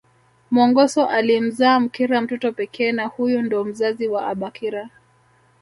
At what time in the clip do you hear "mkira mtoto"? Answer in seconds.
1.79-2.51